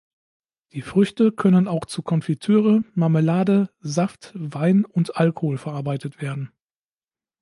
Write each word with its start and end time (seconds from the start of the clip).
Die 0.71 0.81
Früchte 0.81 1.31
können 1.31 1.67
auch 1.67 1.85
zu 1.85 2.01
Konfitüre, 2.01 2.83
Marmelade, 2.95 3.69
Saft, 3.81 4.31
Wein 4.33 4.83
und 4.83 5.15
Alkohol 5.17 5.59
verarbeitet 5.59 6.19
werden. 6.23 6.49